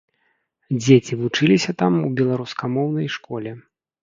Дзеці 0.79 1.13
вучыліся 1.19 1.71
там 1.83 1.93
у 2.09 2.09
беларускамоўнай 2.21 3.07
школе. 3.19 3.55